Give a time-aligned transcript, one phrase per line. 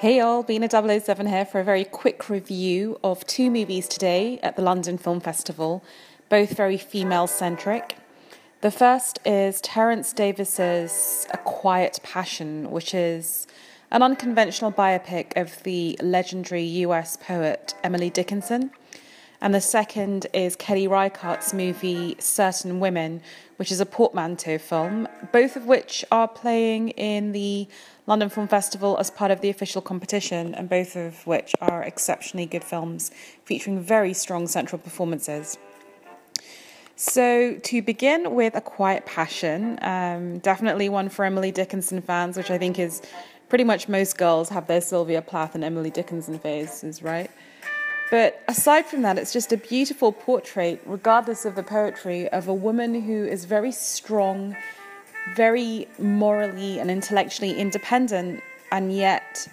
[0.00, 4.54] Hey all, Bina 007 here for a very quick review of two movies today at
[4.54, 5.82] the London Film Festival,
[6.28, 7.96] both very female centric.
[8.60, 13.48] The first is Terence Davies's A Quiet Passion, which is
[13.90, 18.70] an unconventional biopic of the legendary US poet Emily Dickinson.
[19.40, 23.22] And the second is Kelly Reichardt's movie Certain Women,
[23.56, 27.68] which is a portmanteau film, both of which are playing in the
[28.06, 32.46] London Film Festival as part of the official competition, and both of which are exceptionally
[32.46, 33.12] good films
[33.44, 35.56] featuring very strong central performances.
[36.96, 42.50] So, to begin with A Quiet Passion, um, definitely one for Emily Dickinson fans, which
[42.50, 43.02] I think is
[43.48, 47.30] pretty much most girls have their Sylvia Plath and Emily Dickinson phases, right?
[48.10, 52.54] But aside from that, it's just a beautiful portrait, regardless of the poetry, of a
[52.54, 54.56] woman who is very strong,
[55.36, 59.48] very morally and intellectually independent, and yet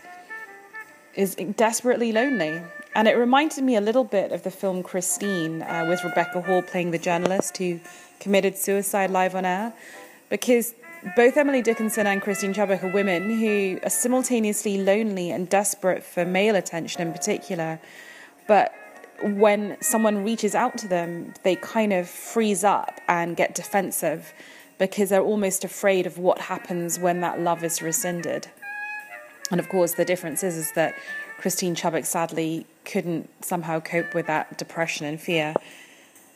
[1.15, 2.61] is desperately lonely.
[2.95, 6.61] And it reminded me a little bit of the film Christine, uh, with Rebecca Hall
[6.61, 7.81] playing the journalist who
[8.21, 9.73] committed suicide live on air,
[10.29, 10.73] because
[11.17, 16.25] both Emily Dickinson and Christine Chubbuck are women who are simultaneously lonely and desperate for
[16.25, 17.79] male attention in particular
[18.47, 18.73] but
[19.21, 24.33] when someone reaches out to them, they kind of freeze up and get defensive
[24.77, 28.47] because they're almost afraid of what happens when that love is rescinded.
[29.51, 30.95] And of course, the difference is, is that
[31.37, 35.53] Christine Chubbuck sadly couldn't somehow cope with that depression and fear,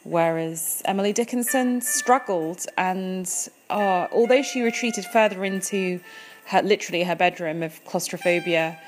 [0.04, 2.66] whereas Emily Dickinson struggled.
[2.78, 3.30] And
[3.70, 6.00] uh, although she retreated further into
[6.46, 8.80] her, literally her bedroom of claustrophobia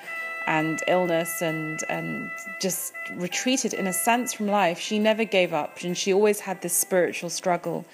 [0.52, 4.80] and illness and and just retreated in a sense from life.
[4.80, 7.86] She never gave up and she always had this spiritual struggle.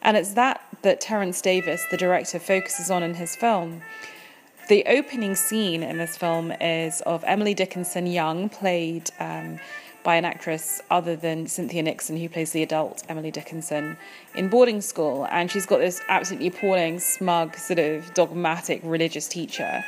[0.00, 3.82] And it's that that Terence Davies the director focuses on in his film.
[4.68, 9.58] The opening scene in this film is of Emily Dickinson Young played um,
[10.04, 13.98] by an actress other than Cynthia Nixon, who plays the adult Emily Dickinson
[14.34, 15.26] in boarding school.
[15.30, 19.84] And she's got this absolutely appalling, smug, sort of dogmatic religious teacher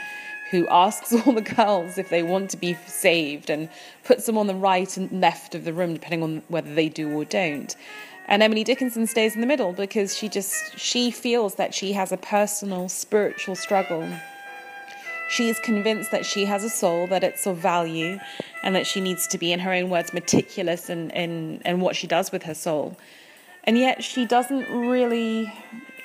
[0.51, 3.69] who asks all the girls if they want to be saved and
[4.05, 7.11] puts them on the right and left of the room depending on whether they do
[7.13, 7.77] or don't.
[8.29, 12.11] And Emily Dickinson stays in the middle because she just she feels that she has
[12.11, 14.09] a personal spiritual struggle.
[15.29, 18.19] She is convinced that she has a soul, that it's of value,
[18.63, 21.97] and that she needs to be, in her own words, meticulous in, in, in what
[21.97, 22.97] she does with her soul.
[23.65, 25.53] And yet she doesn't really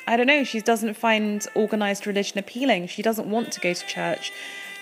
[0.08, 2.88] I don't know, she doesn't find organized religion appealing.
[2.88, 4.32] She doesn't want to go to church.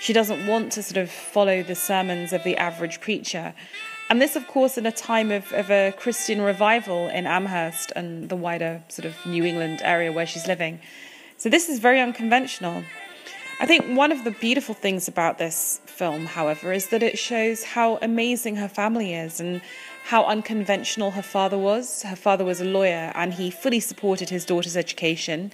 [0.00, 3.54] She doesn't want to sort of follow the sermons of the average preacher.
[4.08, 8.28] And this, of course, in a time of, of a Christian revival in Amherst and
[8.28, 10.80] the wider sort of New England area where she's living.
[11.36, 12.82] So this is very unconventional.
[13.60, 17.62] I think one of the beautiful things about this film, however, is that it shows
[17.62, 19.60] how amazing her family is and
[20.04, 22.02] how unconventional her father was.
[22.02, 25.52] Her father was a lawyer and he fully supported his daughter's education.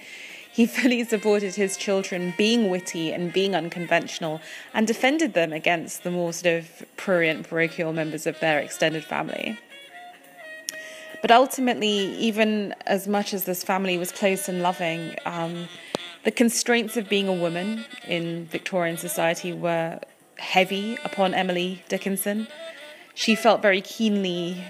[0.51, 4.41] He fully supported his children being witty and being unconventional
[4.73, 9.59] and defended them against the more sort of prurient, parochial members of their extended family.
[11.21, 15.67] But ultimately, even as much as this family was close and loving, um,
[16.23, 19.99] the constraints of being a woman in Victorian society were
[20.37, 22.47] heavy upon Emily Dickinson.
[23.17, 24.63] She felt very keenly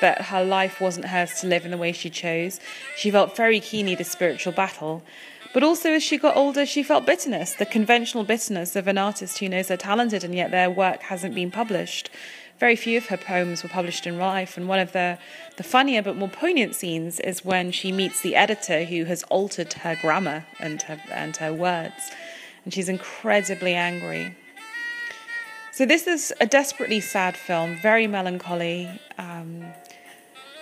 [0.00, 2.58] that her life wasn't hers to live in the way she chose.
[2.96, 5.04] She felt very keenly the spiritual battle.
[5.52, 9.38] But also, as she got older, she felt bitterness, the conventional bitterness of an artist
[9.38, 12.10] who knows they're talented and yet their work hasn't been published.
[12.58, 15.16] Very few of her poems were published in life, and one of the,
[15.56, 19.72] the funnier but more poignant scenes is when she meets the editor who has altered
[19.72, 22.10] her grammar and her, and her words.
[22.64, 24.34] And she's incredibly angry.
[25.74, 28.88] So this is a desperately sad film, very melancholy.
[29.18, 29.64] Um,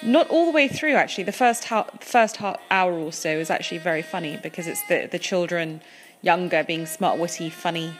[0.03, 1.25] not all the way through, actually.
[1.25, 5.07] The first ha- first ha- hour or so is actually very funny because it's the
[5.13, 5.83] the children
[6.23, 7.93] younger being smart, witty, funny.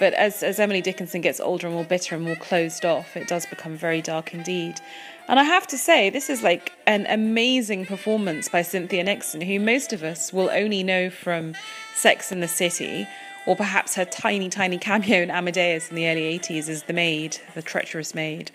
[0.00, 3.28] But as as Emily Dickinson gets older and more bitter and more closed off, it
[3.28, 4.80] does become very dark indeed.
[5.28, 9.60] And I have to say, this is like an amazing performance by Cynthia Nixon, who
[9.60, 11.54] most of us will only know from
[11.94, 13.06] Sex and the City
[13.46, 17.38] or perhaps her tiny, tiny cameo in Amadeus in the early 80s as the maid,
[17.54, 18.50] the treacherous maid.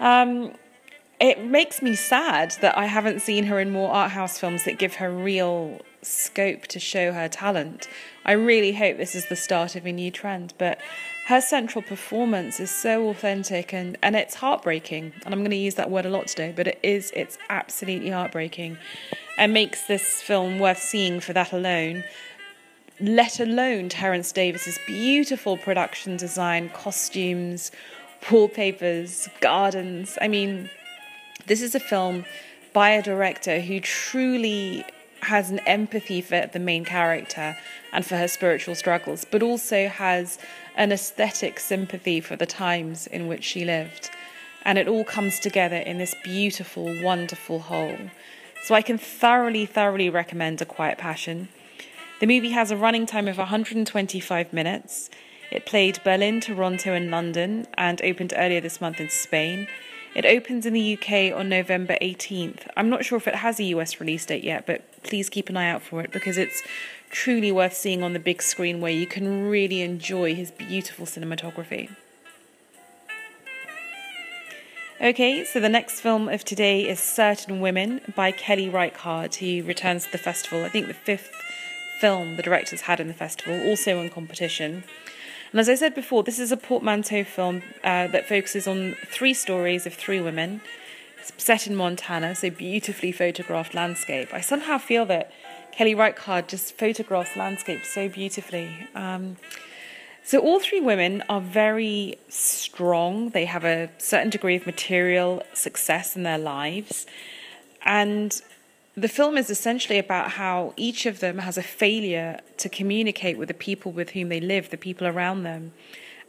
[0.00, 0.52] Um,
[1.20, 4.78] it makes me sad that I haven't seen her in more art house films that
[4.78, 7.88] give her real scope to show her talent.
[8.24, 10.78] I really hope this is the start of a new trend, but
[11.26, 15.12] her central performance is so authentic and, and it's heartbreaking.
[15.24, 18.10] And I'm going to use that word a lot today, but it is, it's absolutely
[18.10, 18.78] heartbreaking
[19.36, 22.04] and makes this film worth seeing for that alone
[23.00, 27.70] let alone Terence Davies's beautiful production design, costumes,
[28.30, 30.18] wallpapers, gardens.
[30.20, 30.70] I mean,
[31.46, 32.24] this is a film
[32.72, 34.84] by a director who truly
[35.22, 37.56] has an empathy for the main character
[37.92, 40.38] and for her spiritual struggles, but also has
[40.76, 44.10] an aesthetic sympathy for the times in which she lived.
[44.64, 47.98] And it all comes together in this beautiful, wonderful whole.
[48.64, 51.48] So I can thoroughly, thoroughly recommend A Quiet Passion.
[52.20, 55.08] The movie has a running time of 125 minutes.
[55.52, 59.68] It played Berlin, Toronto, and London and opened earlier this month in Spain.
[60.16, 62.66] It opens in the UK on November 18th.
[62.76, 65.56] I'm not sure if it has a US release date yet, but please keep an
[65.56, 66.60] eye out for it because it's
[67.08, 71.88] truly worth seeing on the big screen where you can really enjoy his beautiful cinematography.
[75.00, 80.06] Okay, so the next film of today is Certain Women by Kelly Reichardt, who returns
[80.06, 80.64] to the festival.
[80.64, 81.30] I think the fifth
[82.00, 84.84] film the director's had in the festival, also in competition.
[85.50, 89.34] And as I said before, this is a portmanteau film uh, that focuses on three
[89.34, 90.60] stories of three women
[91.18, 94.32] It's set in Montana, so beautifully photographed landscape.
[94.32, 95.32] I somehow feel that
[95.72, 98.88] Kelly Reichardt just photographs landscape so beautifully.
[98.94, 99.36] Um,
[100.22, 103.30] so all three women are very strong.
[103.30, 107.06] They have a certain degree of material success in their lives.
[107.82, 108.40] And
[108.98, 113.48] the film is essentially about how each of them has a failure to communicate with
[113.48, 115.72] the people with whom they live, the people around them.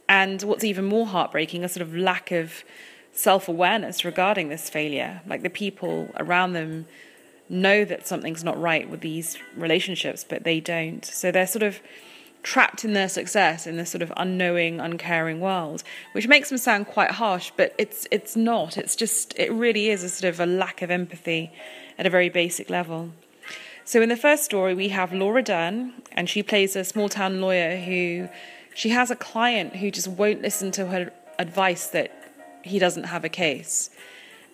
[0.08, 2.64] And what's even more heartbreaking, a sort of lack of
[3.12, 5.22] self awareness regarding this failure.
[5.26, 6.86] Like the people around them
[7.48, 11.04] know that something's not right with these relationships, but they don't.
[11.04, 11.80] So they're sort of
[12.42, 15.82] trapped in their success in this sort of unknowing, uncaring world,
[16.12, 18.76] which makes them sound quite harsh, but it's it's not.
[18.76, 21.52] It's just it really is a sort of a lack of empathy
[22.00, 23.10] at a very basic level.
[23.84, 27.42] So in the first story we have Laura Dern and she plays a small town
[27.42, 28.28] lawyer who
[28.74, 32.10] she has a client who just won't listen to her advice that
[32.64, 33.90] he doesn't have a case.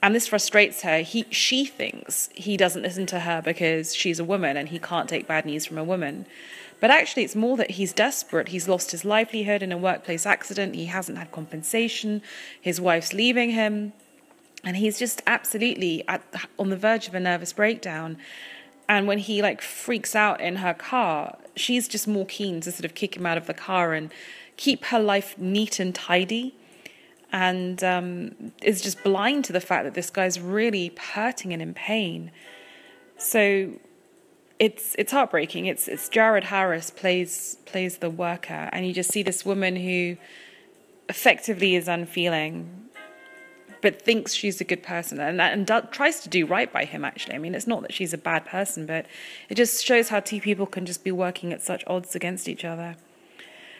[0.03, 0.99] And this frustrates her.
[1.03, 5.09] He she thinks he doesn't listen to her because she's a woman and he can't
[5.09, 6.27] take bad news from a woman.
[6.81, 8.49] But actually, it's more that he's desperate.
[8.49, 10.75] He's lost his livelihood in a workplace accident.
[10.75, 12.23] He hasn't had compensation.
[12.61, 13.93] His wife's leaving him.
[14.67, 16.23] And he's just absolutely at,
[16.59, 18.19] on the verge of a nervous breakdown.
[18.89, 22.85] And when he like freaks out in her car, she's just more keen to sort
[22.85, 24.13] of kick him out of the car and
[24.57, 26.55] keep her life neat and tidy.
[27.33, 31.73] And um, is just blind to the fact that this guy's really hurting and in
[31.73, 32.31] pain.
[33.19, 33.73] So
[34.59, 35.67] it's it's heartbreaking.
[35.67, 40.17] It's it's Jared Harris plays plays the worker, and you just see this woman who
[41.09, 42.86] effectively is unfeeling,
[43.87, 47.05] but thinks she's a good person, and and do, tries to do right by him.
[47.05, 49.07] Actually, I mean, it's not that she's a bad person, but
[49.49, 52.65] it just shows how two people can just be working at such odds against each
[52.65, 52.97] other.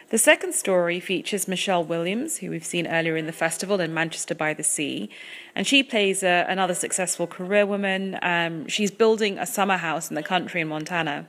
[0.07, 4.33] The second story features Michelle Williams, who we've seen earlier in the festival in Manchester
[4.33, 5.09] by the Sea,
[5.53, 8.17] and she plays a, another successful career woman.
[8.21, 11.27] Um, she's building a summer house in the country in Montana,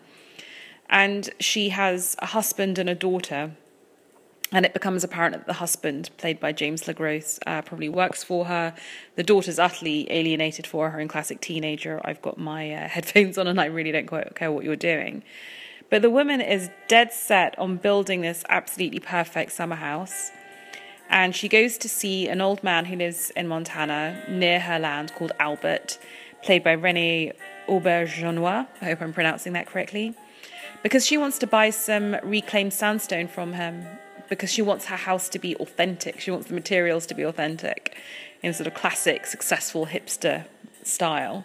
[0.88, 3.56] and she has a husband and a daughter.
[4.50, 8.46] And it becomes apparent that the husband, played by James LeGros, uh, probably works for
[8.46, 8.74] her.
[9.16, 12.00] The daughter's utterly alienated for her in classic teenager.
[12.02, 15.22] I've got my uh, headphones on and I really don't quite care what you're doing.
[15.90, 20.30] But the woman is dead set on building this absolutely perfect summer house.
[21.10, 25.14] And she goes to see an old man who lives in Montana near her land
[25.14, 25.98] called Albert,
[26.42, 27.32] played by Rene
[27.66, 28.66] Auberjonois.
[28.80, 30.14] I hope I'm pronouncing that correctly.
[30.82, 33.86] Because she wants to buy some reclaimed sandstone from him,
[34.28, 36.20] because she wants her house to be authentic.
[36.20, 37.96] She wants the materials to be authentic
[38.42, 40.46] in sort of classic, successful hipster
[40.82, 41.44] style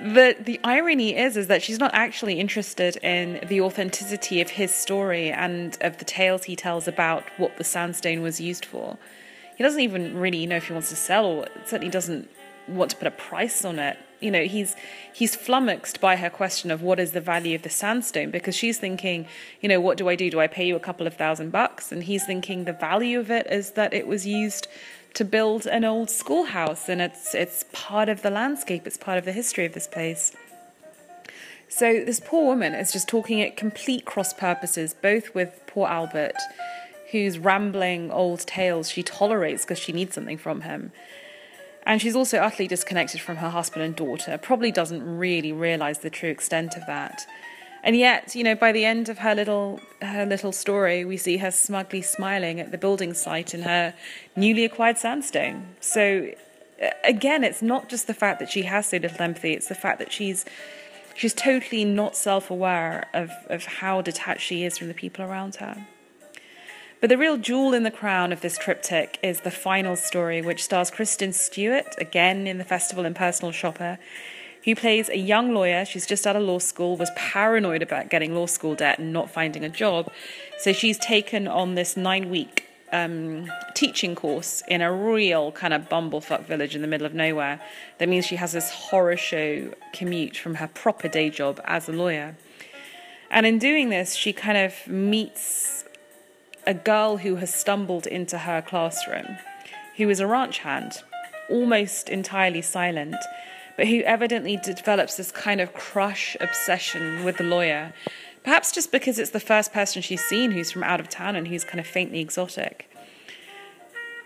[0.00, 4.74] the the irony is is that she's not actually interested in the authenticity of his
[4.74, 8.98] story and of the tales he tells about what the sandstone was used for.
[9.56, 12.28] He doesn't even really know if he wants to sell or certainly doesn't
[12.66, 13.96] want to put a price on it.
[14.24, 14.74] You know, he's
[15.12, 18.78] he's flummoxed by her question of what is the value of the sandstone because she's
[18.78, 19.26] thinking,
[19.60, 20.30] you know, what do I do?
[20.30, 21.92] Do I pay you a couple of thousand bucks?
[21.92, 24.66] And he's thinking the value of it is that it was used
[25.14, 28.86] to build an old schoolhouse, and it's it's part of the landscape.
[28.86, 30.32] It's part of the history of this place.
[31.68, 36.36] So this poor woman is just talking at complete cross purposes, both with poor Albert,
[37.10, 40.92] whose rambling old tales she tolerates because she needs something from him.
[41.86, 46.10] And she's also utterly disconnected from her husband and daughter, probably doesn't really realize the
[46.10, 47.26] true extent of that.
[47.82, 51.36] And yet, you know, by the end of her little her little story, we see
[51.36, 53.92] her smugly smiling at the building site in her
[54.34, 55.74] newly acquired sandstone.
[55.80, 56.30] So
[57.04, 59.98] again, it's not just the fact that she has so little empathy; it's the fact
[59.98, 60.46] that she's
[61.14, 65.56] she's totally not self aware of, of how detached she is from the people around
[65.56, 65.86] her.
[67.04, 70.64] But the real jewel in the crown of this triptych is the final story, which
[70.64, 73.98] stars Kristen Stewart, again in the festival and personal shopper,
[74.64, 75.84] who plays a young lawyer.
[75.84, 79.30] She's just out of law school, was paranoid about getting law school debt and not
[79.30, 80.10] finding a job.
[80.56, 85.90] So she's taken on this nine week um, teaching course in a real kind of
[85.90, 87.60] bumblefuck village in the middle of nowhere.
[87.98, 91.92] That means she has this horror show commute from her proper day job as a
[91.92, 92.34] lawyer.
[93.30, 95.83] And in doing this, she kind of meets
[96.66, 99.38] a girl who has stumbled into her classroom,
[99.96, 101.02] who is a ranch hand,
[101.50, 103.16] almost entirely silent,
[103.76, 107.92] but who evidently develops this kind of crush obsession with the lawyer.
[108.42, 111.48] Perhaps just because it's the first person she's seen who's from out of town and
[111.48, 112.90] who's kind of faintly exotic.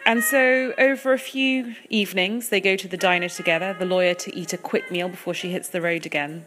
[0.04, 4.34] And so, over a few evenings, they go to the diner together, the lawyer to
[4.34, 6.46] eat a quick meal before she hits the road again.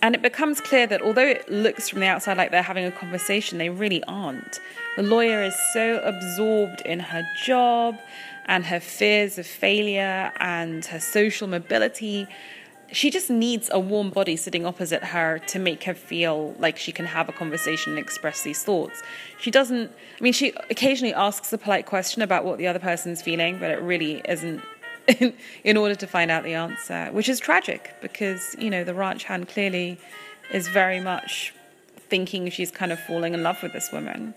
[0.00, 2.92] And it becomes clear that although it looks from the outside like they're having a
[2.92, 4.60] conversation, they really aren't.
[4.96, 7.98] The lawyer is so absorbed in her job
[8.46, 12.28] and her fears of failure and her social mobility.
[12.92, 16.92] She just needs a warm body sitting opposite her to make her feel like she
[16.92, 19.02] can have a conversation and express these thoughts.
[19.40, 23.20] She doesn't, I mean, she occasionally asks a polite question about what the other person's
[23.20, 24.62] feeling, but it really isn't
[25.08, 25.34] in,
[25.64, 29.24] in order to find out the answer, which is tragic because, you know, the ranch
[29.24, 29.98] hand clearly
[30.52, 31.54] is very much
[31.96, 34.34] thinking she's kind of falling in love with this woman.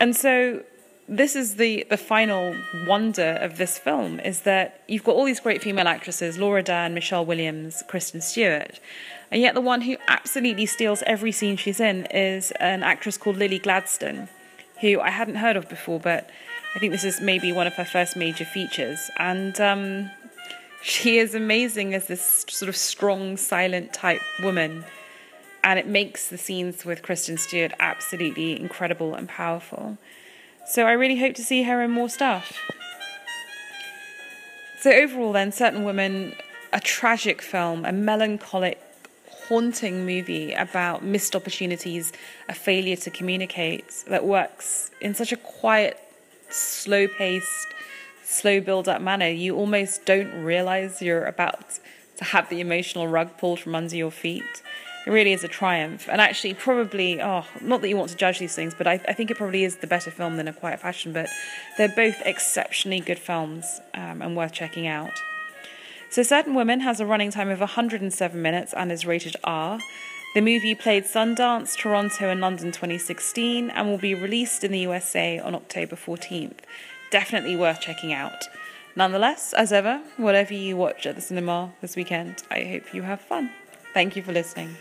[0.00, 0.62] And so
[1.08, 2.56] this is the, the final
[2.86, 6.94] wonder of this film is that you've got all these great female actresses Laura Dern,
[6.94, 8.80] Michelle Williams, Kristen Stewart,
[9.30, 13.36] and yet the one who absolutely steals every scene she's in is an actress called
[13.36, 14.28] Lily Gladstone,
[14.80, 16.30] who I hadn't heard of before, but
[16.74, 19.10] I think this is maybe one of her first major features.
[19.18, 20.10] And um,
[20.82, 24.84] she is amazing as this sort of strong, silent type woman.
[25.62, 29.98] And it makes the scenes with Kristen Stewart absolutely incredible and powerful.
[30.66, 32.52] So I really hope to see her in more stuff.
[34.80, 36.34] So, overall, then, Certain Women,
[36.72, 38.78] a tragic film, a melancholic,
[39.48, 42.12] haunting movie about missed opportunities,
[42.48, 45.98] a failure to communicate that works in such a quiet
[46.54, 47.68] slow paced,
[48.22, 51.78] slow build up manner, you almost don't realize you're about
[52.16, 54.62] to have the emotional rug pulled from under your feet.
[55.06, 56.08] It really is a triumph.
[56.08, 59.12] And actually, probably, oh, not that you want to judge these things, but I, I
[59.12, 61.12] think it probably is the better film than A Quiet Passion.
[61.12, 61.28] But
[61.76, 65.12] they're both exceptionally good films um, and worth checking out.
[66.08, 69.78] So, Certain Women has a running time of 107 minutes and is rated R.
[70.34, 75.38] The movie played Sundance, Toronto, and London 2016 and will be released in the USA
[75.38, 76.58] on October 14th.
[77.12, 78.48] Definitely worth checking out.
[78.96, 83.20] Nonetheless, as ever, whatever you watch at the cinema this weekend, I hope you have
[83.20, 83.50] fun.
[83.92, 84.74] Thank you for listening.